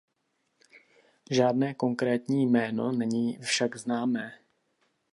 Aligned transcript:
Žádné 1.31 1.73
konkrétní 1.73 2.45
jméno 2.47 2.91
není 2.91 3.37
však 3.37 3.75
známé. 3.75 4.33